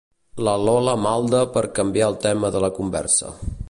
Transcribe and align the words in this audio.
La 0.47 0.55
Lola 0.61 0.95
malda 1.03 1.43
per 1.59 1.65
canviar 1.81 2.11
el 2.13 2.19
tema 2.27 2.55
de 2.57 2.67
la 2.69 2.75
conversa. 2.81 3.37